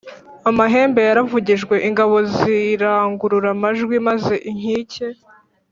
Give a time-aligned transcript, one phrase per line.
[0.49, 5.07] amahembe yaravugijwe ingabo zirangurura amajwi maze inkike